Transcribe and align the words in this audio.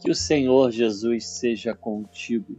Que 0.00 0.10
o 0.10 0.14
Senhor 0.14 0.70
Jesus 0.70 1.26
seja 1.26 1.74
contigo. 1.74 2.56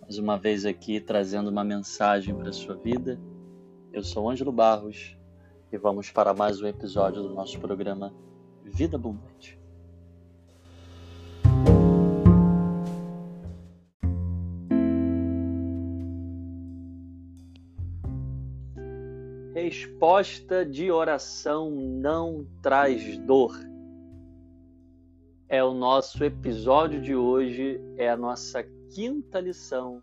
Mais 0.00 0.16
uma 0.16 0.38
vez 0.38 0.64
aqui 0.64 0.98
trazendo 0.98 1.50
uma 1.50 1.62
mensagem 1.62 2.34
para 2.34 2.48
a 2.48 2.52
sua 2.52 2.74
vida. 2.74 3.20
Eu 3.92 4.02
sou 4.02 4.30
Ângelo 4.30 4.50
Barros 4.50 5.14
e 5.70 5.76
vamos 5.76 6.10
para 6.10 6.32
mais 6.32 6.58
um 6.62 6.66
episódio 6.66 7.22
do 7.22 7.34
nosso 7.34 7.60
programa 7.60 8.14
Vida 8.64 8.96
Abundante. 8.96 9.58
Resposta 19.54 20.64
de 20.64 20.90
oração 20.90 21.70
não 21.70 22.46
traz 22.62 23.18
dor 23.18 23.69
é 25.50 25.64
o 25.64 25.74
nosso 25.74 26.22
episódio 26.22 27.02
de 27.02 27.12
hoje, 27.12 27.80
é 27.96 28.08
a 28.08 28.16
nossa 28.16 28.62
quinta 28.94 29.40
lição 29.40 30.00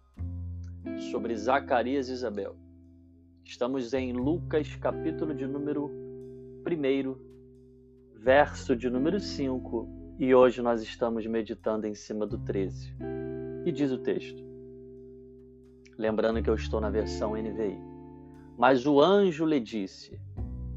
sobre 1.09 1.33
Zacarias 1.37 2.09
e 2.09 2.11
Isabel. 2.11 2.57
Estamos 3.45 3.93
em 3.93 4.11
Lucas, 4.11 4.75
capítulo 4.75 5.33
de 5.33 5.47
número 5.47 5.85
1, 6.65 7.15
verso 8.13 8.75
de 8.75 8.89
número 8.89 9.21
5, 9.21 9.87
e 10.19 10.35
hoje 10.35 10.61
nós 10.61 10.81
estamos 10.81 11.25
meditando 11.25 11.87
em 11.87 11.95
cima 11.95 12.27
do 12.27 12.37
13. 12.39 12.93
E 13.65 13.71
diz 13.71 13.89
o 13.89 13.99
texto. 13.99 14.43
Lembrando 15.97 16.43
que 16.43 16.49
eu 16.49 16.55
estou 16.55 16.81
na 16.81 16.89
versão 16.89 17.37
NVI. 17.37 17.79
Mas 18.57 18.85
o 18.85 18.99
anjo 18.99 19.45
lhe 19.45 19.61
disse: 19.61 20.19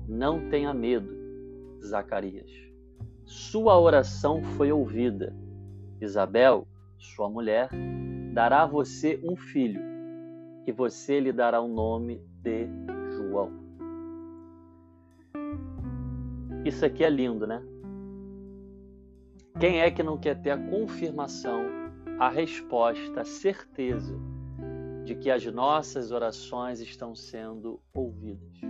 Não 0.06 0.48
tenha 0.48 0.73
medo, 0.73 1.12
Zacarias 1.84 2.70
sua 3.31 3.78
oração 3.78 4.42
foi 4.42 4.73
ouvida. 4.73 5.33
Isabel, 6.00 6.67
sua 6.98 7.31
mulher, 7.31 7.70
dará 8.34 8.64
a 8.64 8.67
você 8.67 9.20
um 9.23 9.36
filho, 9.36 9.81
e 10.67 10.73
você 10.73 11.20
lhe 11.20 11.33
dará 11.33 11.61
o 11.61 11.69
nome 11.69 12.20
de 12.42 12.67
João. 13.12 13.53
Isso 16.64 16.84
aqui 16.84 17.05
é 17.05 17.08
lindo, 17.08 17.47
né? 17.47 17.62
Quem 19.61 19.81
é 19.81 19.92
que 19.92 20.03
não 20.03 20.19
quer 20.19 20.34
ter 20.42 20.51
a 20.51 20.58
confirmação, 20.58 21.67
a 22.19 22.28
resposta, 22.28 23.20
a 23.20 23.25
certeza 23.25 24.19
de 25.05 25.14
que 25.14 25.31
as 25.31 25.47
nossas 25.47 26.11
orações 26.11 26.81
estão 26.81 27.14
sendo 27.14 27.81
ouvidas? 27.95 28.61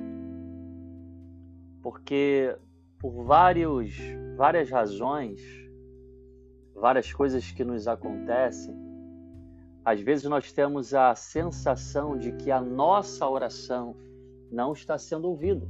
Porque 1.81 2.55
por 3.01 3.25
vários, 3.25 3.97
várias 4.37 4.69
razões, 4.69 5.41
várias 6.75 7.13
coisas 7.13 7.51
que 7.51 7.65
nos 7.65 7.89
acontecem, 7.89 8.77
às 9.83 10.01
vezes 10.01 10.27
nós 10.27 10.53
temos 10.53 10.93
a 10.93 11.15
sensação 11.15 12.17
de 12.19 12.33
que 12.33 12.51
a 12.51 12.61
nossa 12.61 13.27
oração 13.27 13.97
não 14.53 14.75
está 14.75 14.99
sendo 14.99 15.29
ouvida. 15.29 15.67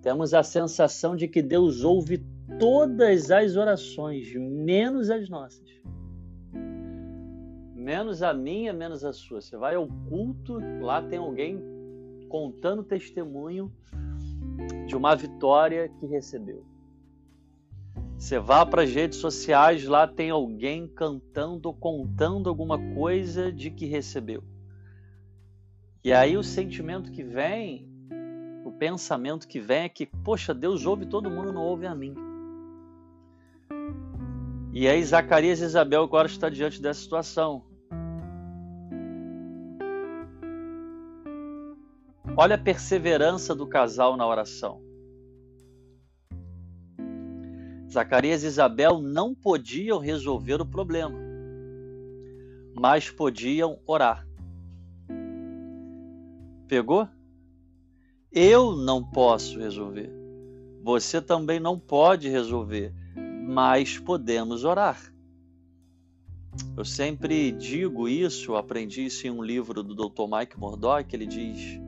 Temos 0.00 0.32
a 0.32 0.42
sensação 0.42 1.16
de 1.16 1.26
que 1.26 1.42
Deus 1.42 1.82
ouve 1.82 2.24
todas 2.60 3.30
as 3.30 3.56
orações, 3.56 4.32
menos 4.34 5.10
as 5.10 5.28
nossas. 5.28 5.68
Menos 7.74 8.22
a 8.22 8.32
minha, 8.32 8.72
menos 8.72 9.04
a 9.04 9.12
sua. 9.12 9.40
Você 9.40 9.56
vai 9.56 9.74
ao 9.74 9.88
culto, 10.08 10.58
lá 10.80 11.02
tem 11.02 11.18
alguém 11.18 11.60
contando 12.28 12.84
testemunho 12.84 13.72
de 14.86 14.96
uma 14.96 15.14
vitória 15.14 15.88
que 16.00 16.06
recebeu. 16.06 16.64
Você 18.18 18.38
vá 18.38 18.64
para 18.64 18.82
as 18.82 18.90
redes 18.92 19.18
sociais, 19.18 19.84
lá 19.84 20.06
tem 20.06 20.30
alguém 20.30 20.86
cantando 20.86 21.72
contando 21.72 22.48
alguma 22.48 22.78
coisa 22.94 23.52
de 23.52 23.70
que 23.70 23.86
recebeu. 23.86 24.42
E 26.02 26.12
aí 26.12 26.36
o 26.36 26.42
sentimento 26.42 27.10
que 27.10 27.22
vem, 27.22 27.88
o 28.64 28.70
pensamento 28.72 29.48
que 29.48 29.60
vem 29.60 29.84
é 29.84 29.88
que, 29.88 30.06
poxa, 30.06 30.54
Deus 30.54 30.86
ouve 30.86 31.06
todo 31.06 31.30
mundo, 31.30 31.52
não 31.52 31.62
ouve 31.62 31.86
a 31.86 31.94
mim. 31.94 32.14
E 34.72 34.88
aí 34.88 35.02
Zacarias 35.04 35.60
e 35.60 35.64
Isabel 35.64 36.02
agora 36.02 36.26
estão 36.26 36.50
diante 36.50 36.80
dessa 36.80 37.00
situação. 37.00 37.64
Olha 42.36 42.56
a 42.56 42.58
perseverança 42.58 43.54
do 43.54 43.64
casal 43.64 44.16
na 44.16 44.26
oração. 44.26 44.82
Zacarias 47.88 48.42
e 48.42 48.48
Isabel 48.48 49.00
não 49.00 49.32
podiam 49.32 50.00
resolver 50.00 50.60
o 50.60 50.66
problema, 50.66 51.16
mas 52.74 53.08
podiam 53.08 53.78
orar. 53.86 54.26
Pegou? 56.66 57.08
Eu 58.32 58.74
não 58.74 59.04
posso 59.04 59.60
resolver. 59.60 60.10
Você 60.82 61.22
também 61.22 61.60
não 61.60 61.78
pode 61.78 62.28
resolver, 62.28 62.92
mas 63.46 63.96
podemos 63.96 64.64
orar. 64.64 65.00
Eu 66.76 66.84
sempre 66.84 67.52
digo 67.52 68.08
isso, 68.08 68.56
aprendi 68.56 69.06
isso 69.06 69.24
em 69.24 69.30
um 69.30 69.42
livro 69.42 69.84
do 69.84 69.94
Dr. 69.94 70.24
Mike 70.28 70.58
Murdock, 70.58 71.14
ele 71.14 71.26
diz: 71.26 71.83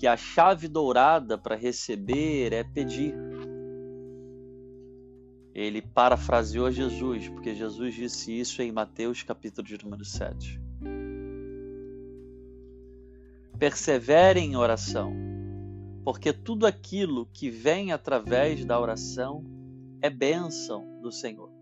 que 0.00 0.06
a 0.06 0.16
chave 0.16 0.66
dourada 0.66 1.36
para 1.36 1.54
receber 1.54 2.54
é 2.54 2.64
pedir. 2.64 3.14
Ele 5.54 5.82
parafraseou 5.82 6.70
Jesus, 6.70 7.28
porque 7.28 7.54
Jesus 7.54 7.94
disse 7.94 8.32
isso 8.32 8.62
em 8.62 8.72
Mateus 8.72 9.22
capítulo 9.22 9.66
de 9.66 9.76
número 9.84 10.02
7. 10.02 10.58
Persevere 13.58 14.40
em 14.40 14.56
oração, 14.56 15.12
porque 16.02 16.32
tudo 16.32 16.66
aquilo 16.66 17.26
que 17.26 17.50
vem 17.50 17.92
através 17.92 18.64
da 18.64 18.80
oração 18.80 19.44
é 20.00 20.08
bênção 20.08 20.98
do 21.02 21.12
Senhor. 21.12 21.52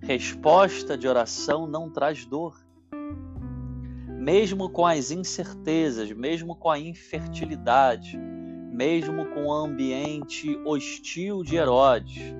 Resposta 0.00 0.96
de 0.96 1.06
oração 1.06 1.66
não 1.66 1.90
traz 1.90 2.24
dor 2.24 2.64
mesmo 4.24 4.70
com 4.70 4.86
as 4.86 5.10
incertezas, 5.10 6.10
mesmo 6.10 6.56
com 6.56 6.70
a 6.70 6.78
infertilidade, 6.78 8.16
mesmo 8.72 9.26
com 9.26 9.44
o 9.44 9.52
ambiente 9.52 10.56
hostil 10.64 11.42
de 11.42 11.56
Herodes, 11.56 12.34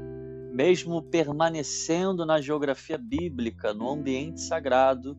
mesmo 0.50 1.02
permanecendo 1.02 2.24
na 2.24 2.40
geografia 2.40 2.96
bíblica, 2.96 3.74
no 3.74 3.90
ambiente 3.90 4.40
sagrado, 4.40 5.14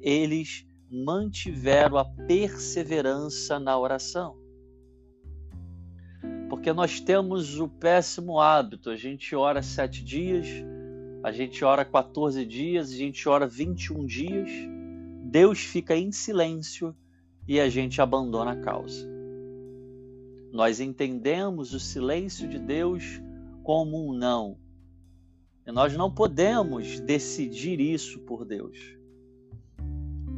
eles 0.00 0.66
mantiveram 0.90 1.98
a 1.98 2.04
perseverança 2.06 3.60
na 3.60 3.78
oração. 3.78 4.38
Porque 6.48 6.72
nós 6.72 6.98
temos 6.98 7.60
o 7.60 7.68
péssimo 7.68 8.40
hábito, 8.40 8.88
a 8.88 8.96
gente 8.96 9.36
ora 9.36 9.60
sete 9.62 10.02
dias, 10.02 10.46
a 11.22 11.30
gente 11.30 11.62
ora 11.62 11.84
14 11.84 12.46
dias, 12.46 12.90
a 12.90 12.96
gente 12.96 13.28
ora 13.28 13.46
21 13.46 14.06
dias, 14.06 14.75
Deus 15.36 15.58
fica 15.58 15.94
em 15.94 16.10
silêncio 16.10 16.96
e 17.46 17.60
a 17.60 17.68
gente 17.68 18.00
abandona 18.00 18.52
a 18.52 18.56
causa. 18.56 19.06
Nós 20.50 20.80
entendemos 20.80 21.74
o 21.74 21.78
silêncio 21.78 22.48
de 22.48 22.58
Deus 22.58 23.20
como 23.62 24.08
um 24.08 24.14
não. 24.14 24.56
E 25.66 25.70
nós 25.70 25.94
não 25.94 26.10
podemos 26.10 27.00
decidir 27.00 27.78
isso 27.80 28.18
por 28.20 28.46
Deus. 28.46 28.78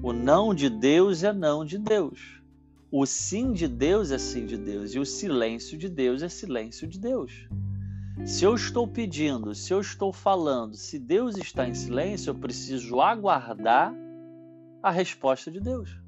O 0.03 0.12
não 0.12 0.53
de 0.53 0.69
Deus 0.69 1.22
é 1.22 1.32
não 1.32 1.65
de 1.65 1.78
Deus. 1.78 2.42
O 2.91 3.06
sim 3.06 3.53
de 3.53 3.68
Deus 3.68 4.10
é 4.10 4.18
sim 4.18 4.47
de 4.47 4.56
Deus. 4.56 4.97
E 4.97 4.98
o 4.98 5.06
silêncio 5.06 5.78
de 5.78 5.89
Deus 5.89 6.24
é 6.24 6.28
silêncio 6.28 6.89
de 6.89 6.98
Deus. 6.98 7.47
Se 8.27 8.45
eu 8.45 8.53
estou 8.56 8.84
pedindo, 8.89 9.54
se 9.54 9.72
eu 9.72 9.80
estou 9.80 10.12
falando, 10.12 10.74
se 10.74 10.98
Deus 10.98 11.36
está 11.36 11.68
em 11.68 11.74
silêncio, 11.74 12.30
eu 12.30 12.34
preciso 12.34 13.00
aguardar 13.00 13.95
a 14.83 14.91
resposta 14.91 15.51
de 15.51 15.60
Deus. 15.60 16.01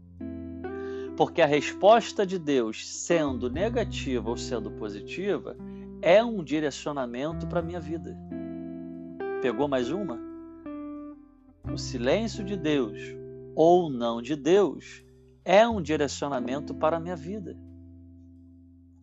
Porque 1.17 1.43
a 1.43 1.46
resposta 1.46 2.25
de 2.25 2.38
Deus, 2.38 2.88
sendo 2.88 3.50
negativa 3.50 4.31
ou 4.31 4.37
sendo 4.37 4.70
positiva, 4.70 5.56
é 6.00 6.25
um 6.25 6.43
direcionamento 6.43 7.46
para 7.46 7.61
a 7.61 7.62
minha 7.62 7.81
vida. 7.81 8.17
Pegou 9.43 9.69
mais 9.69 9.90
uma? 9.90 10.19
O 11.72 11.76
silêncio 11.76 12.44
de 12.44 12.56
Deus 12.56 12.99
ou 13.55 13.90
não 13.90 14.22
de 14.22 14.34
Deus 14.34 15.05
é 15.44 15.66
um 15.66 15.81
direcionamento 15.81 16.75
para 16.75 16.96
a 16.96 17.00
minha 17.00 17.16
vida. 17.16 17.56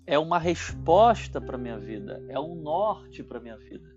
É 0.05 0.17
uma 0.17 0.39
resposta 0.39 1.41
para 1.41 1.55
a 1.55 1.59
minha 1.59 1.77
vida, 1.77 2.23
é 2.29 2.39
um 2.39 2.55
norte 2.55 3.23
para 3.23 3.39
a 3.39 3.41
minha 3.41 3.57
vida. 3.57 3.95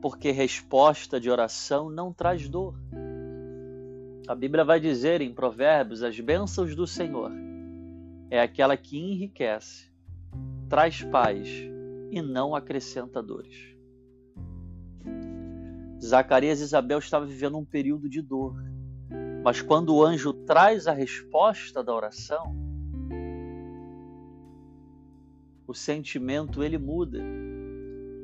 Porque 0.00 0.30
resposta 0.30 1.20
de 1.20 1.28
oração 1.28 1.90
não 1.90 2.12
traz 2.12 2.48
dor. 2.48 2.74
A 4.28 4.34
Bíblia 4.34 4.64
vai 4.64 4.78
dizer 4.78 5.20
em 5.20 5.32
Provérbios: 5.32 6.02
as 6.02 6.18
bênçãos 6.18 6.74
do 6.74 6.86
Senhor 6.86 7.32
é 8.30 8.40
aquela 8.40 8.76
que 8.76 8.98
enriquece 8.98 9.90
traz 10.68 11.02
paz 11.02 11.48
e 12.12 12.22
não 12.22 12.54
acrescenta 12.54 13.20
dores. 13.20 13.76
Zacarias 16.00 16.60
e 16.60 16.64
Isabel 16.64 17.00
estavam 17.00 17.26
vivendo 17.26 17.58
um 17.58 17.64
período 17.64 18.08
de 18.08 18.22
dor, 18.22 18.54
mas 19.42 19.60
quando 19.60 19.94
o 19.94 20.02
anjo 20.02 20.32
traz 20.32 20.86
a 20.86 20.92
resposta 20.92 21.82
da 21.82 21.92
oração, 21.92 22.54
o 25.66 25.74
sentimento 25.74 26.62
ele 26.62 26.78
muda. 26.78 27.18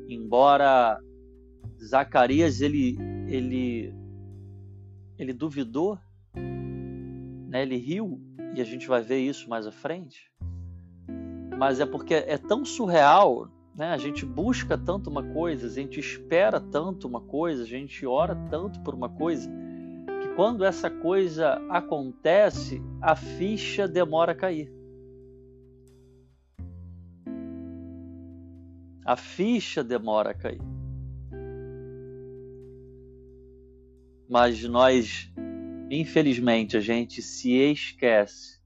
Embora 0.08 1.00
Zacarias 1.82 2.60
ele 2.60 2.96
ele 3.28 3.92
ele 5.18 5.32
duvidou, 5.32 5.98
né? 6.34 7.62
Ele 7.62 7.76
riu 7.76 8.20
e 8.54 8.60
a 8.60 8.64
gente 8.64 8.86
vai 8.86 9.02
ver 9.02 9.18
isso 9.18 9.48
mais 9.48 9.66
à 9.66 9.72
frente. 9.72 10.30
Mas 11.58 11.80
é 11.80 11.86
porque 11.86 12.14
é 12.14 12.36
tão 12.36 12.64
surreal, 12.64 13.48
né? 13.74 13.92
A 13.92 13.96
gente 13.96 14.26
busca 14.26 14.76
tanto 14.76 15.08
uma 15.08 15.22
coisa, 15.22 15.66
a 15.66 15.70
gente 15.70 15.98
espera 15.98 16.60
tanto 16.60 17.06
uma 17.08 17.20
coisa, 17.20 17.62
a 17.62 17.66
gente 17.66 18.06
ora 18.06 18.34
tanto 18.50 18.80
por 18.80 18.94
uma 18.94 19.08
coisa, 19.08 19.50
que 20.20 20.28
quando 20.34 20.64
essa 20.64 20.90
coisa 20.90 21.54
acontece, 21.70 22.82
a 23.00 23.16
ficha 23.16 23.88
demora 23.88 24.32
a 24.32 24.34
cair. 24.34 24.72
A 29.04 29.16
ficha 29.16 29.84
demora 29.84 30.30
a 30.30 30.34
cair. 30.34 30.75
Mas 34.28 34.62
nós, 34.64 35.32
infelizmente, 35.90 36.76
a 36.76 36.80
gente 36.80 37.22
se 37.22 37.52
esquece 37.52 38.60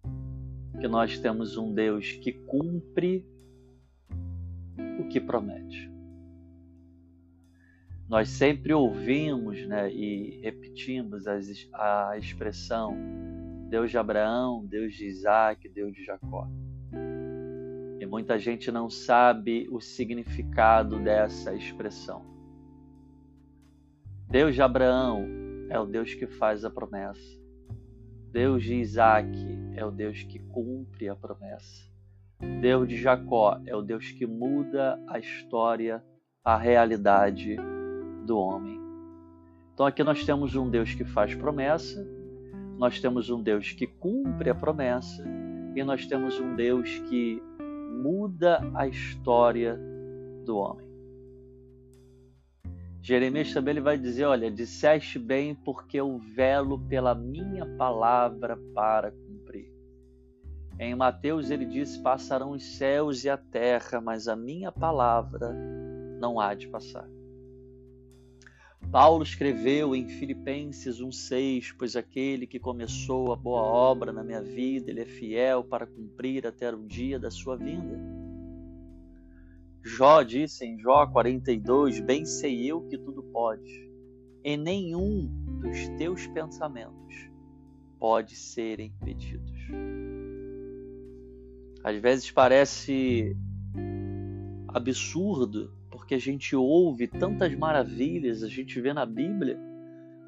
que 0.80 0.88
nós 0.88 1.18
temos 1.18 1.56
um 1.56 1.74
Deus 1.74 2.12
que 2.12 2.32
cumpre 2.32 3.24
o 4.98 5.08
que 5.08 5.20
promete. 5.20 5.90
Nós 8.08 8.28
sempre 8.30 8.72
ouvimos 8.72 9.64
né, 9.66 9.92
e 9.92 10.40
repetimos 10.42 11.26
a 11.72 12.18
expressão 12.18 12.96
Deus 13.68 13.90
de 13.90 13.98
Abraão, 13.98 14.66
Deus 14.66 14.94
de 14.94 15.06
Isaac, 15.06 15.68
Deus 15.68 15.94
de 15.94 16.04
Jacó. 16.04 16.48
E 18.00 18.06
muita 18.06 18.36
gente 18.36 18.72
não 18.72 18.90
sabe 18.90 19.68
o 19.70 19.80
significado 19.80 20.98
dessa 20.98 21.54
expressão. 21.54 22.24
Deus 24.28 24.54
de 24.54 24.62
Abraão 24.62 25.39
é 25.70 25.78
o 25.78 25.86
Deus 25.86 26.12
que 26.12 26.26
faz 26.26 26.64
a 26.64 26.70
promessa. 26.70 27.40
Deus 28.32 28.62
de 28.62 28.74
Isaac 28.74 29.32
é 29.74 29.84
o 29.84 29.90
Deus 29.90 30.22
que 30.24 30.38
cumpre 30.38 31.08
a 31.08 31.16
promessa. 31.16 31.88
Deus 32.60 32.88
de 32.88 32.96
Jacó 32.96 33.60
é 33.64 33.74
o 33.74 33.80
Deus 33.80 34.10
que 34.10 34.26
muda 34.26 35.00
a 35.08 35.18
história, 35.18 36.02
a 36.44 36.56
realidade 36.56 37.56
do 38.26 38.36
homem. 38.36 38.80
Então 39.72 39.86
aqui 39.86 40.02
nós 40.02 40.24
temos 40.24 40.56
um 40.56 40.68
Deus 40.68 40.94
que 40.94 41.04
faz 41.04 41.34
promessa, 41.34 42.06
nós 42.76 43.00
temos 43.00 43.30
um 43.30 43.42
Deus 43.42 43.72
que 43.72 43.86
cumpre 43.86 44.50
a 44.50 44.54
promessa 44.54 45.24
e 45.74 45.84
nós 45.84 46.06
temos 46.06 46.38
um 46.40 46.56
Deus 46.56 46.98
que 47.08 47.42
muda 48.02 48.60
a 48.74 48.88
história 48.88 49.78
do 50.44 50.56
homem. 50.56 50.89
Jeremias 53.02 53.52
também 53.52 53.72
ele 53.72 53.80
vai 53.80 53.96
dizer: 53.96 54.24
Olha, 54.24 54.50
disseste 54.50 55.18
bem, 55.18 55.54
porque 55.54 55.98
eu 55.98 56.18
velo 56.18 56.78
pela 56.78 57.14
minha 57.14 57.66
palavra 57.76 58.58
para 58.74 59.10
cumprir. 59.10 59.72
Em 60.78 60.94
Mateus 60.94 61.50
ele 61.50 61.64
diz: 61.64 61.96
Passarão 61.96 62.52
os 62.52 62.76
céus 62.76 63.24
e 63.24 63.30
a 63.30 63.36
terra, 63.36 64.00
mas 64.00 64.28
a 64.28 64.36
minha 64.36 64.70
palavra 64.70 65.52
não 66.20 66.38
há 66.38 66.54
de 66.54 66.68
passar. 66.68 67.08
Paulo 68.90 69.22
escreveu 69.22 69.94
em 69.94 70.08
Filipenses 70.08 71.00
1,6: 71.00 71.74
Pois 71.78 71.96
aquele 71.96 72.46
que 72.46 72.58
começou 72.58 73.32
a 73.32 73.36
boa 73.36 73.62
obra 73.62 74.12
na 74.12 74.22
minha 74.22 74.42
vida, 74.42 74.90
ele 74.90 75.00
é 75.00 75.06
fiel 75.06 75.64
para 75.64 75.86
cumprir 75.86 76.46
até 76.46 76.70
o 76.74 76.86
dia 76.86 77.18
da 77.18 77.30
sua 77.30 77.56
vinda. 77.56 78.19
Jó 79.82 80.22
disse 80.22 80.64
em 80.64 80.78
Jó 80.78 81.06
42: 81.06 82.00
Bem 82.00 82.24
sei 82.26 82.66
eu 82.70 82.82
que 82.82 82.98
tudo 82.98 83.22
pode, 83.22 83.90
e 84.44 84.56
nenhum 84.56 85.26
dos 85.60 85.88
teus 85.96 86.26
pensamentos 86.28 87.30
pode 87.98 88.36
ser 88.36 88.80
impedidos. 88.80 89.60
Às 91.82 91.98
vezes 91.98 92.30
parece 92.30 93.36
absurdo 94.68 95.72
porque 95.90 96.14
a 96.14 96.18
gente 96.18 96.54
ouve 96.54 97.06
tantas 97.06 97.54
maravilhas, 97.54 98.42
a 98.42 98.48
gente 98.48 98.80
vê 98.80 98.92
na 98.92 99.06
Bíblia, 99.06 99.58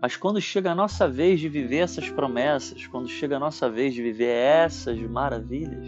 mas 0.01 0.17
quando 0.17 0.41
chega 0.41 0.73
a 0.73 0.75
nossa 0.75 1.07
vez 1.07 1.41
de 1.41 1.49
viver 1.49 1.79
essas 1.79 2.09
promessas, 2.09 2.87
quando 2.87 3.09
chega 3.09 3.37
a 3.37 3.41
nossa 3.41 3.71
vez 3.71 3.95
de 3.95 4.03
viver 4.03 4.33
essas 4.35 4.99
maravilhas, 4.99 5.87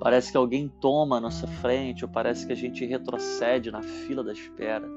parece 0.00 0.32
que 0.32 0.36
alguém 0.38 0.66
toma 0.80 1.18
a 1.18 1.20
nossa 1.20 1.46
frente, 1.46 2.06
ou 2.06 2.10
parece 2.10 2.46
que 2.46 2.52
a 2.52 2.56
gente 2.56 2.86
retrocede 2.86 3.70
na 3.70 3.82
fila 3.82 4.24
da 4.24 4.32
espera, 4.32 4.88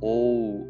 ou 0.00 0.64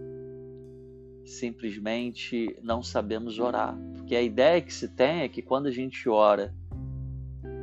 simplesmente 1.22 2.58
não 2.62 2.82
sabemos 2.82 3.38
orar. 3.38 3.78
Porque 3.92 4.16
a 4.16 4.22
ideia 4.22 4.60
que 4.62 4.72
se 4.72 4.88
tem 4.88 5.20
é 5.20 5.28
que 5.28 5.42
quando 5.42 5.66
a 5.66 5.70
gente 5.70 6.08
ora 6.08 6.54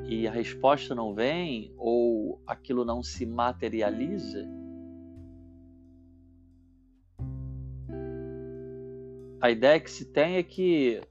e 0.07 0.27
a 0.27 0.31
resposta 0.31 0.93
não 0.93 1.15
vem 1.15 1.73
ou 1.75 2.39
aquilo 2.45 2.85
não 2.85 3.01
se 3.01 3.25
materializa, 3.25 4.47
a 9.41 9.49
ideia 9.49 9.79
que 9.79 9.89
se 9.89 10.05
tem 10.05 10.35
é 10.35 10.43
que 10.43 11.01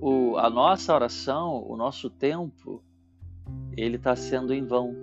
o, 0.00 0.36
a 0.36 0.48
nossa 0.48 0.94
oração, 0.94 1.64
o 1.68 1.76
nosso 1.76 2.08
tempo, 2.08 2.84
ele 3.80 3.96
está 3.96 4.16
sendo 4.16 4.52
em 4.52 4.64
vão. 4.64 4.94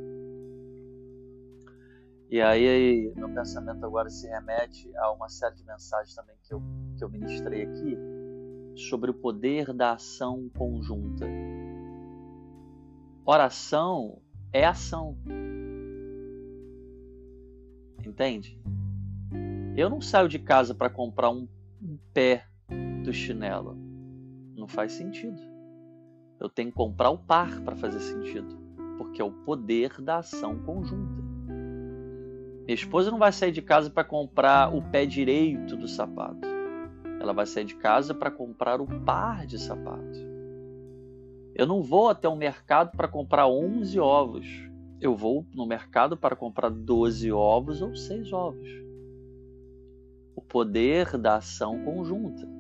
E 2.30 2.42
aí, 2.42 3.14
meu 3.16 3.30
pensamento 3.30 3.86
agora 3.86 4.10
se 4.10 4.28
remete 4.28 4.92
a 4.98 5.12
uma 5.12 5.30
série 5.30 5.56
de 5.56 5.64
mensagens 5.64 6.14
também 6.14 6.36
que 6.44 6.54
eu, 6.54 6.62
que 6.98 7.04
eu 7.04 7.10
ministrei 7.10 7.64
aqui 7.64 7.98
sobre 8.76 9.10
o 9.10 9.14
poder 9.14 9.72
da 9.74 9.94
ação 9.94 10.50
conjunta. 10.58 11.26
Oração 13.26 14.20
é 14.52 14.66
ação. 14.66 15.18
Entende? 18.06 18.62
Eu 19.78 19.90
não 19.90 20.02
saio 20.02 20.28
de 20.28 20.40
casa 20.40 20.76
para 20.76 20.90
comprar 20.90 21.30
um, 21.30 21.48
um 21.82 21.98
pé 22.14 22.46
do 23.04 23.14
chinelo. 23.14 23.78
Não 24.56 24.68
faz 24.68 24.92
sentido. 24.94 25.40
Eu 26.40 26.50
tenho 26.50 26.70
que 26.70 26.76
comprar 26.76 27.10
o 27.10 27.18
par 27.18 27.62
para 27.62 27.76
fazer 27.76 28.00
sentido, 28.00 28.65
porque 28.98 29.22
é 29.22 29.26
o 29.26 29.32
poder 29.32 30.02
da 30.02 30.18
ação 30.18 30.60
conjunta. 30.60 31.24
Minha 32.66 32.74
esposa 32.74 33.12
não 33.12 33.20
vai 33.20 33.32
sair 33.32 33.52
de 33.52 33.62
casa 33.62 33.90
para 33.90 34.04
comprar 34.04 34.76
o 34.76 34.82
pé 34.82 35.06
direito 35.06 35.76
do 35.76 35.88
sapato. 35.88 36.48
Ela 37.20 37.32
vai 37.32 37.46
sair 37.46 37.66
de 37.66 37.76
casa 37.76 38.14
para 38.14 38.32
comprar 38.32 38.82
o 38.82 38.88
par 39.02 39.46
de 39.46 39.60
sapato. 39.60 40.20
Eu 41.54 41.66
não 41.66 41.82
vou 41.82 42.10
até 42.10 42.28
o 42.28 42.36
mercado 42.36 42.96
para 42.98 43.08
comprar 43.08 43.48
11 43.48 44.00
ovos. 44.00 44.48
Eu 45.00 45.16
vou 45.16 45.46
no 45.54 45.66
mercado 45.66 46.18
para 46.18 46.36
comprar 46.36 46.70
12 46.70 47.32
ovos 47.32 47.82
ou 47.82 47.96
6 47.96 48.34
ovos. 48.34 48.70
O 50.36 50.42
poder 50.42 51.18
da 51.18 51.36
ação 51.36 51.84
conjunta. 51.84 52.55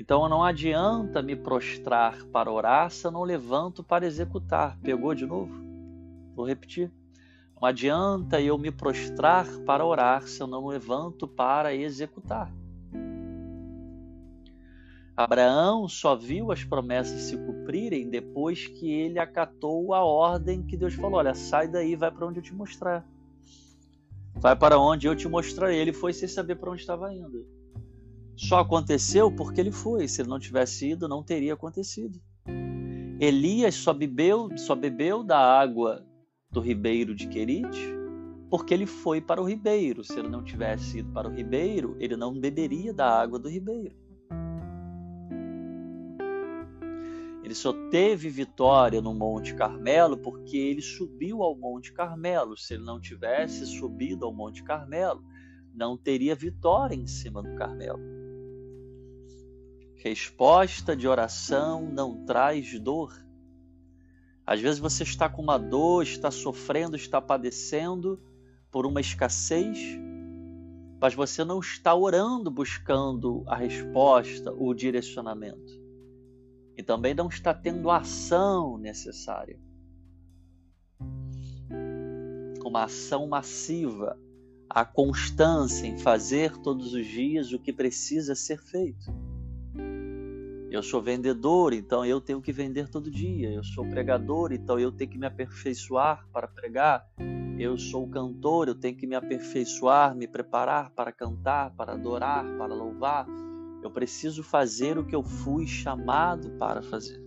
Então 0.00 0.26
não 0.30 0.42
adianta 0.42 1.20
me 1.20 1.36
prostrar 1.36 2.24
para 2.32 2.50
orar 2.50 2.90
se 2.90 3.06
eu 3.06 3.10
não 3.10 3.22
levanto 3.22 3.84
para 3.84 4.06
executar. 4.06 4.78
Pegou 4.82 5.14
de 5.14 5.26
novo? 5.26 5.52
Vou 6.34 6.46
repetir. 6.46 6.90
Não 7.54 7.68
adianta 7.68 8.40
eu 8.40 8.56
me 8.56 8.70
prostrar 8.70 9.46
para 9.66 9.84
orar 9.84 10.22
se 10.22 10.42
eu 10.42 10.46
não 10.46 10.68
levanto 10.68 11.28
para 11.28 11.74
executar. 11.74 12.50
Abraão 15.14 15.86
só 15.86 16.16
viu 16.16 16.50
as 16.50 16.64
promessas 16.64 17.20
se 17.20 17.36
cumprirem 17.36 18.08
depois 18.08 18.68
que 18.68 18.90
ele 18.90 19.18
acatou 19.18 19.92
a 19.92 20.02
ordem 20.02 20.62
que 20.62 20.78
Deus 20.78 20.94
falou: 20.94 21.18
Olha, 21.18 21.34
sai 21.34 21.68
daí, 21.68 21.94
vai 21.94 22.10
para 22.10 22.26
onde 22.26 22.38
eu 22.38 22.42
te 22.42 22.54
mostrar. 22.54 23.06
Vai 24.34 24.56
para 24.56 24.78
onde 24.78 25.06
eu 25.06 25.14
te 25.14 25.28
mostrarei. 25.28 25.78
Ele 25.78 25.92
foi 25.92 26.14
sem 26.14 26.26
saber 26.26 26.54
para 26.54 26.70
onde 26.70 26.80
estava 26.80 27.12
indo. 27.12 27.59
Só 28.40 28.60
aconteceu 28.60 29.30
porque 29.30 29.60
ele 29.60 29.70
foi. 29.70 30.08
Se 30.08 30.22
ele 30.22 30.30
não 30.30 30.38
tivesse 30.38 30.88
ido, 30.88 31.06
não 31.06 31.22
teria 31.22 31.52
acontecido. 31.52 32.18
Elias 33.20 33.74
só 33.74 33.92
bebeu, 33.92 34.48
só 34.56 34.74
bebeu 34.74 35.22
da 35.22 35.38
água 35.38 36.02
do 36.50 36.58
ribeiro 36.58 37.14
de 37.14 37.28
Querite 37.28 38.00
porque 38.48 38.72
ele 38.72 38.86
foi 38.86 39.20
para 39.20 39.42
o 39.42 39.44
ribeiro. 39.44 40.02
Se 40.02 40.18
ele 40.18 40.28
não 40.28 40.42
tivesse 40.42 41.00
ido 41.00 41.12
para 41.12 41.28
o 41.28 41.30
ribeiro, 41.30 41.94
ele 42.00 42.16
não 42.16 42.32
beberia 42.32 42.94
da 42.94 43.20
água 43.20 43.38
do 43.38 43.46
ribeiro. 43.46 43.94
Ele 47.44 47.54
só 47.54 47.74
teve 47.90 48.30
vitória 48.30 49.02
no 49.02 49.12
Monte 49.12 49.54
Carmelo 49.54 50.16
porque 50.16 50.56
ele 50.56 50.80
subiu 50.80 51.42
ao 51.42 51.54
Monte 51.54 51.92
Carmelo. 51.92 52.56
Se 52.56 52.72
ele 52.72 52.84
não 52.84 52.98
tivesse 52.98 53.66
subido 53.66 54.24
ao 54.24 54.32
Monte 54.32 54.64
Carmelo, 54.64 55.22
não 55.74 55.94
teria 55.94 56.34
vitória 56.34 56.94
em 56.94 57.06
cima 57.06 57.42
do 57.42 57.54
Carmelo. 57.54 58.19
Resposta 60.02 60.96
de 60.96 61.06
oração 61.06 61.84
não 61.92 62.24
traz 62.24 62.80
dor. 62.80 63.22
Às 64.46 64.58
vezes 64.58 64.80
você 64.80 65.02
está 65.02 65.28
com 65.28 65.42
uma 65.42 65.58
dor, 65.58 66.02
está 66.04 66.30
sofrendo, 66.30 66.96
está 66.96 67.20
padecendo 67.20 68.18
por 68.70 68.86
uma 68.86 69.02
escassez, 69.02 69.78
mas 70.98 71.14
você 71.14 71.44
não 71.44 71.60
está 71.60 71.94
orando 71.94 72.50
buscando 72.50 73.44
a 73.46 73.54
resposta, 73.54 74.50
o 74.50 74.72
direcionamento. 74.72 75.78
E 76.78 76.82
também 76.82 77.12
não 77.12 77.28
está 77.28 77.52
tendo 77.52 77.90
a 77.90 77.98
ação 77.98 78.78
necessária. 78.78 79.60
Uma 82.64 82.84
ação 82.84 83.28
massiva, 83.28 84.18
a 84.66 84.82
constância 84.82 85.86
em 85.86 85.98
fazer 85.98 86.56
todos 86.62 86.94
os 86.94 87.06
dias 87.06 87.52
o 87.52 87.58
que 87.58 87.70
precisa 87.70 88.34
ser 88.34 88.58
feito. 88.62 89.29
Eu 90.70 90.84
sou 90.84 91.02
vendedor, 91.02 91.72
então 91.72 92.04
eu 92.06 92.20
tenho 92.20 92.40
que 92.40 92.52
vender 92.52 92.88
todo 92.88 93.10
dia. 93.10 93.50
Eu 93.50 93.64
sou 93.64 93.84
pregador, 93.84 94.52
então 94.52 94.78
eu 94.78 94.92
tenho 94.92 95.10
que 95.10 95.18
me 95.18 95.26
aperfeiçoar 95.26 96.24
para 96.32 96.46
pregar. 96.46 97.04
Eu 97.58 97.76
sou 97.76 98.08
cantor, 98.08 98.68
eu 98.68 98.74
tenho 98.76 98.96
que 98.96 99.04
me 99.04 99.16
aperfeiçoar, 99.16 100.14
me 100.14 100.28
preparar 100.28 100.90
para 100.90 101.10
cantar, 101.10 101.72
para 101.72 101.94
adorar, 101.94 102.44
para 102.56 102.72
louvar. 102.72 103.26
Eu 103.82 103.90
preciso 103.90 104.44
fazer 104.44 104.96
o 104.96 105.04
que 105.04 105.14
eu 105.14 105.24
fui 105.24 105.66
chamado 105.66 106.50
para 106.50 106.80
fazer. 106.82 107.20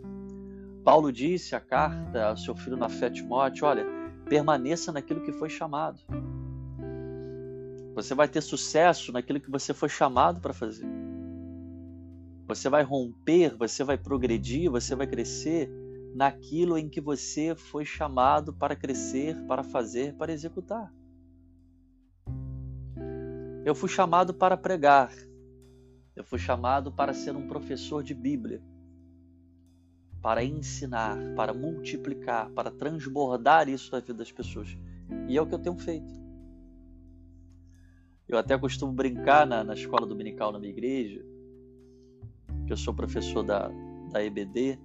Paulo 0.81 1.11
disse 1.11 1.53
a 1.53 1.59
carta 1.59 2.29
ao 2.29 2.37
seu 2.37 2.55
filho 2.55 2.77
na 2.77 2.87
fé 2.87 3.09
Timóteo: 3.09 3.67
olha, 3.67 3.85
permaneça 4.29 4.89
naquilo 4.89 5.21
que 5.21 5.33
foi 5.33 5.49
chamado. 5.49 5.99
Você 7.93 8.15
vai 8.15 8.29
ter 8.29 8.41
sucesso 8.41 9.11
naquilo 9.11 9.41
que 9.41 9.51
você 9.51 9.73
foi 9.73 9.89
chamado 9.89 10.39
para 10.39 10.53
fazer. 10.53 11.02
Você 12.53 12.69
vai 12.69 12.83
romper, 12.83 13.55
você 13.57 13.83
vai 13.83 13.97
progredir, 13.97 14.69
você 14.69 14.95
vai 14.95 15.07
crescer 15.07 15.69
naquilo 16.13 16.77
em 16.77 16.87
que 16.87 17.01
você 17.01 17.55
foi 17.55 17.83
chamado 17.83 18.53
para 18.53 18.75
crescer, 18.75 19.35
para 19.47 19.63
fazer, 19.63 20.13
para 20.13 20.31
executar. 20.31 20.93
Eu 23.65 23.73
fui 23.73 23.89
chamado 23.89 24.33
para 24.33 24.55
pregar. 24.55 25.11
Eu 26.15 26.23
fui 26.23 26.37
chamado 26.37 26.91
para 26.91 27.13
ser 27.13 27.35
um 27.35 27.47
professor 27.47 28.03
de 28.03 28.13
Bíblia, 28.13 28.61
para 30.21 30.43
ensinar, 30.43 31.17
para 31.35 31.53
multiplicar, 31.53 32.51
para 32.51 32.69
transbordar 32.69 33.67
isso 33.67 33.91
na 33.91 33.99
vida 33.99 34.13
das 34.13 34.31
pessoas. 34.31 34.77
E 35.27 35.35
é 35.35 35.41
o 35.41 35.47
que 35.47 35.55
eu 35.55 35.59
tenho 35.59 35.77
feito. 35.77 36.13
Eu 38.27 38.37
até 38.37 38.55
costumo 38.57 38.93
brincar 38.93 39.47
na, 39.47 39.63
na 39.63 39.73
escola 39.73 40.05
dominical 40.05 40.51
na 40.51 40.59
minha 40.59 40.71
igreja, 40.71 41.25
que 42.65 42.73
eu 42.73 42.77
sou 42.77 42.93
professor 42.93 43.43
da, 43.43 43.69
da 44.11 44.23
EBD. 44.23 44.79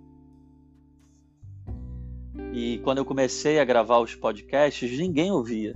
E 2.52 2.78
quando 2.78 2.98
eu 2.98 3.04
comecei 3.04 3.58
a 3.58 3.64
gravar 3.64 3.98
os 4.00 4.14
podcasts, 4.14 4.90
ninguém 4.98 5.30
ouvia. 5.30 5.74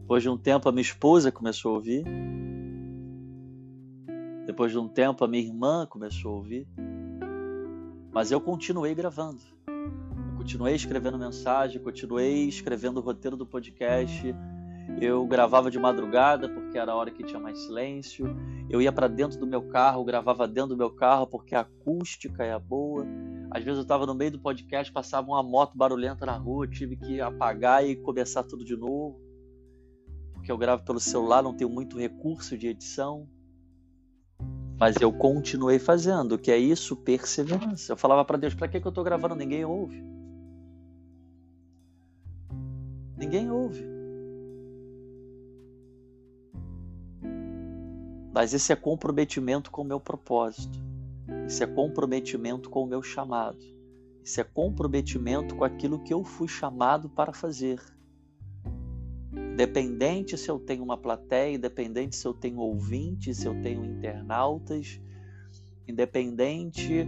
Depois 0.00 0.22
de 0.22 0.28
um 0.28 0.36
tempo, 0.36 0.68
a 0.68 0.72
minha 0.72 0.82
esposa 0.82 1.32
começou 1.32 1.72
a 1.72 1.74
ouvir. 1.74 2.04
Depois 4.46 4.70
de 4.72 4.78
um 4.78 4.88
tempo, 4.88 5.24
a 5.24 5.28
minha 5.28 5.42
irmã 5.42 5.86
começou 5.86 6.32
a 6.32 6.34
ouvir. 6.36 6.68
Mas 8.12 8.30
eu 8.30 8.40
continuei 8.40 8.94
gravando. 8.94 9.40
Eu 9.66 10.36
continuei 10.36 10.74
escrevendo 10.74 11.18
mensagem, 11.18 11.82
continuei 11.82 12.46
escrevendo 12.46 12.98
o 12.98 13.00
roteiro 13.00 13.36
do 13.36 13.46
podcast 13.46 14.34
eu 15.00 15.26
gravava 15.26 15.70
de 15.70 15.78
madrugada 15.78 16.48
porque 16.48 16.78
era 16.78 16.92
a 16.92 16.94
hora 16.94 17.10
que 17.10 17.24
tinha 17.24 17.40
mais 17.40 17.58
silêncio. 17.60 18.26
Eu 18.68 18.80
ia 18.80 18.92
para 18.92 19.08
dentro 19.08 19.38
do 19.38 19.46
meu 19.46 19.62
carro, 19.62 20.04
gravava 20.04 20.46
dentro 20.46 20.70
do 20.70 20.76
meu 20.76 20.90
carro 20.90 21.26
porque 21.26 21.54
a 21.54 21.60
acústica 21.60 22.44
é 22.44 22.58
boa. 22.58 23.06
Às 23.50 23.64
vezes 23.64 23.78
eu 23.78 23.82
estava 23.82 24.06
no 24.06 24.14
meio 24.14 24.32
do 24.32 24.38
podcast, 24.38 24.92
passava 24.92 25.28
uma 25.28 25.42
moto 25.42 25.76
barulhenta 25.76 26.26
na 26.26 26.36
rua, 26.36 26.68
tive 26.68 26.96
que 26.96 27.20
apagar 27.20 27.86
e 27.86 27.96
começar 27.96 28.42
tudo 28.44 28.64
de 28.64 28.76
novo. 28.76 29.20
Porque 30.32 30.50
eu 30.50 30.58
gravo 30.58 30.84
pelo 30.84 31.00
celular, 31.00 31.42
não 31.42 31.56
tenho 31.56 31.70
muito 31.70 31.98
recurso 31.98 32.56
de 32.56 32.68
edição. 32.68 33.28
Mas 34.78 34.96
eu 35.00 35.12
continuei 35.12 35.78
fazendo, 35.78 36.38
que 36.38 36.50
é 36.50 36.58
isso, 36.58 36.96
perseverança. 36.96 37.92
Eu 37.92 37.96
falava 37.96 38.24
para 38.24 38.36
Deus, 38.36 38.54
para 38.54 38.68
que, 38.68 38.80
que 38.80 38.86
eu 38.86 38.90
estou 38.90 39.04
gravando? 39.04 39.34
Ninguém 39.36 39.64
ouve. 39.64 40.04
Ninguém 43.16 43.50
ouve. 43.50 43.93
Mas 48.34 48.52
esse 48.52 48.72
é 48.72 48.76
comprometimento 48.76 49.70
com 49.70 49.82
o 49.82 49.84
meu 49.84 50.00
propósito. 50.00 50.76
Isso 51.46 51.62
é 51.62 51.68
comprometimento 51.68 52.68
com 52.68 52.82
o 52.82 52.86
meu 52.86 53.00
chamado. 53.00 53.64
Isso 54.24 54.40
é 54.40 54.44
comprometimento 54.44 55.54
com 55.54 55.62
aquilo 55.62 56.02
que 56.02 56.12
eu 56.12 56.24
fui 56.24 56.48
chamado 56.48 57.08
para 57.08 57.32
fazer. 57.32 57.80
Independente 59.32 60.36
se 60.36 60.50
eu 60.50 60.58
tenho 60.58 60.82
uma 60.82 60.98
plateia, 60.98 61.54
independente 61.54 62.16
se 62.16 62.26
eu 62.26 62.34
tenho 62.34 62.58
ouvintes, 62.58 63.36
se 63.36 63.46
eu 63.46 63.54
tenho 63.62 63.84
internautas, 63.84 65.00
independente 65.86 67.06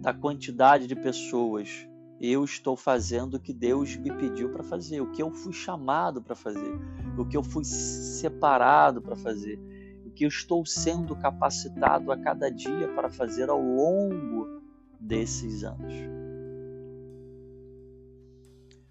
da 0.00 0.12
quantidade 0.12 0.88
de 0.88 0.96
pessoas, 0.96 1.86
eu 2.20 2.42
estou 2.42 2.76
fazendo 2.76 3.34
o 3.34 3.40
que 3.40 3.52
Deus 3.52 3.94
me 3.96 4.10
pediu 4.16 4.50
para 4.50 4.64
fazer, 4.64 5.00
o 5.00 5.12
que 5.12 5.22
eu 5.22 5.30
fui 5.30 5.52
chamado 5.52 6.20
para 6.20 6.34
fazer, 6.34 6.74
o 7.16 7.24
que 7.24 7.36
eu 7.36 7.42
fui 7.44 7.64
separado 7.64 9.00
para 9.00 9.14
fazer 9.14 9.69
que 10.10 10.24
eu 10.24 10.28
estou 10.28 10.64
sendo 10.66 11.16
capacitado 11.16 12.12
a 12.12 12.16
cada 12.16 12.50
dia 12.50 12.88
para 12.94 13.08
fazer 13.08 13.48
ao 13.48 13.60
longo 13.60 14.60
desses 14.98 15.64
anos. 15.64 15.94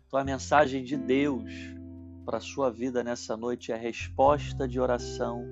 Então, 0.07 0.19
a 0.19 0.23
mensagem 0.23 0.83
de 0.83 0.97
Deus 0.97 1.51
para 2.25 2.37
a 2.37 2.41
sua 2.41 2.71
vida 2.71 3.03
nessa 3.03 3.37
noite 3.37 3.71
é 3.71 3.75
resposta 3.75 4.67
de 4.67 4.79
oração 4.79 5.45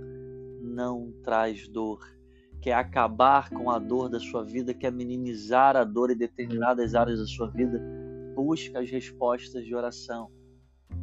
não 0.61 1.11
traz 1.23 1.67
dor. 1.67 1.99
Quer 2.61 2.73
acabar 2.73 3.49
com 3.49 3.69
a 3.69 3.79
dor 3.79 4.09
da 4.09 4.19
sua 4.19 4.43
vida, 4.43 4.73
quer 4.73 4.91
minimizar 4.91 5.75
a 5.75 5.83
dor 5.83 6.11
em 6.11 6.17
determinadas 6.17 6.95
áreas 6.95 7.19
da 7.19 7.25
sua 7.25 7.49
vida, 7.49 7.81
busca 8.35 8.79
as 8.79 8.89
respostas 8.89 9.65
de 9.65 9.75
oração. 9.75 10.31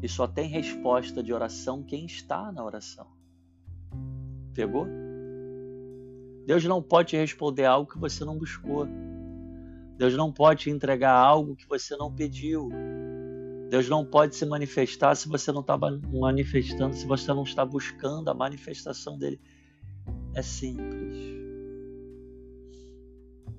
E 0.02 0.08
só 0.08 0.26
tem 0.26 0.48
resposta 0.48 1.22
de 1.22 1.32
oração 1.32 1.82
quem 1.82 2.06
está 2.06 2.52
na 2.52 2.64
oração. 2.64 3.06
Pegou? 4.54 4.86
Deus 6.46 6.64
não 6.64 6.82
pode 6.82 7.10
te 7.10 7.16
responder 7.16 7.64
algo 7.64 7.90
que 7.90 7.98
você 7.98 8.24
não 8.24 8.38
buscou. 8.38 8.86
Deus 9.96 10.14
não 10.14 10.32
pode 10.32 10.64
te 10.64 10.70
entregar 10.70 11.12
algo 11.12 11.56
que 11.56 11.66
você 11.68 11.96
não 11.96 12.14
pediu. 12.14 12.68
Deus 13.70 13.88
não 13.88 14.04
pode 14.04 14.36
se 14.36 14.44
manifestar 14.44 15.14
se 15.16 15.28
você 15.28 15.50
não 15.50 15.60
está 15.60 15.76
manifestando, 15.76 16.94
se 16.94 17.06
você 17.06 17.32
não 17.32 17.42
está 17.42 17.64
buscando 17.64 18.28
a 18.28 18.34
manifestação 18.34 19.18
dele. 19.18 19.40
É 20.34 20.42
simples. 20.42 21.34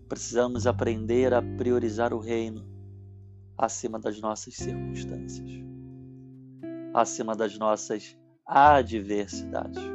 Precisamos 0.08 0.68
aprender 0.68 1.34
a 1.34 1.42
priorizar 1.42 2.14
o 2.14 2.20
reino 2.20 2.64
acima 3.58 4.00
das 4.00 4.20
nossas 4.22 4.54
circunstâncias, 4.54 5.50
acima 6.94 7.36
das 7.36 7.58
nossas 7.58 8.16
adversidades. 8.46 9.95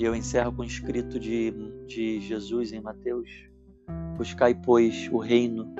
E 0.00 0.04
eu 0.04 0.16
encerro 0.16 0.50
com 0.50 0.62
o 0.62 0.64
escrito 0.64 1.20
de, 1.20 1.50
de 1.86 2.22
Jesus 2.22 2.72
em 2.72 2.80
Mateus: 2.80 3.28
Buscai, 4.16 4.54
pois, 4.54 5.10
o 5.12 5.18
reino 5.18 5.74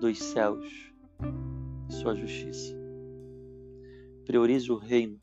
dos 0.00 0.18
céus 0.18 0.66
e 1.88 1.92
sua 1.92 2.16
justiça. 2.16 2.74
Priorize 4.26 4.72
o 4.72 4.76
reino, 4.76 5.16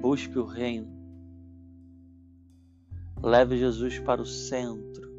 busque 0.00 0.38
o 0.38 0.46
reino. 0.46 0.88
Leve 3.22 3.58
Jesus 3.58 3.98
para 3.98 4.22
o 4.22 4.26
centro, 4.26 5.12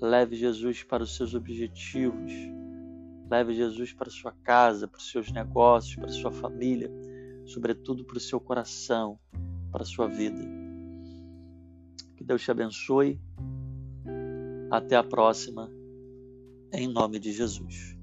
leve 0.00 0.36
Jesus 0.36 0.84
para 0.84 1.02
os 1.02 1.14
seus 1.14 1.34
objetivos, 1.34 2.32
leve 3.30 3.52
Jesus 3.52 3.92
para 3.92 4.08
a 4.08 4.10
sua 4.10 4.32
casa, 4.42 4.88
para 4.88 4.98
os 4.98 5.10
seus 5.10 5.30
negócios, 5.30 5.96
para 5.96 6.06
a 6.06 6.12
sua 6.12 6.32
família, 6.32 6.90
sobretudo 7.44 8.06
para 8.06 8.16
o 8.16 8.20
seu 8.20 8.40
coração, 8.40 9.18
para 9.70 9.82
a 9.82 9.86
sua 9.86 10.08
vida. 10.08 10.57
Deus 12.28 12.42
te 12.42 12.50
abençoe. 12.50 13.18
Até 14.70 14.96
a 14.96 15.02
próxima, 15.02 15.72
em 16.70 16.86
nome 16.86 17.18
de 17.18 17.32
Jesus. 17.32 17.97